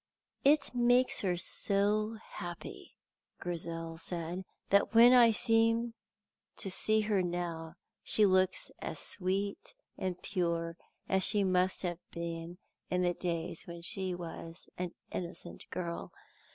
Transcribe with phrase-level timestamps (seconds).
[0.43, 2.97] "It makes her so happy,"
[3.39, 5.93] Grizel said, "that when I seem
[6.57, 10.75] to see her now she looks as sweet and pure
[11.07, 12.57] as she must have been
[12.89, 16.11] in the days when she was an innocent girl.